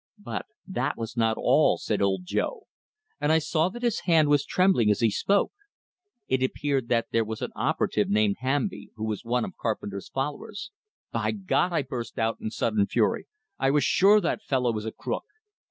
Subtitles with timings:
[0.17, 2.61] But that was not all, said Old Joe;
[3.19, 5.51] and I saw that his hand was trembling as he spoke.
[6.27, 10.71] It appeared that there was an "operative" named Hamby, who was one of Carpenter's followers.
[11.11, 13.27] "By God!" I burst out, in sudden fury.
[13.59, 15.25] "I was sure that fellow was a crook!"